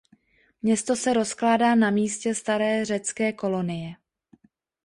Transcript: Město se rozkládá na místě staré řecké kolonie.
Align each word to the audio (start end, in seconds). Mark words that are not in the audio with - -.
Město 0.61 0.95
se 0.95 1.13
rozkládá 1.13 1.75
na 1.75 1.89
místě 1.89 2.35
staré 2.35 2.85
řecké 2.85 3.33
kolonie. 3.33 3.95